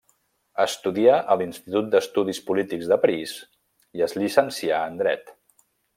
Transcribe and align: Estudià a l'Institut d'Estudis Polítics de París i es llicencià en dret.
Estudià 0.61 1.17
a 1.33 1.35
l'Institut 1.41 1.91
d'Estudis 1.95 2.41
Polítics 2.49 2.89
de 2.93 2.99
París 3.05 3.35
i 4.01 4.07
es 4.07 4.17
llicencià 4.23 4.81
en 4.93 4.99
dret. 5.03 5.31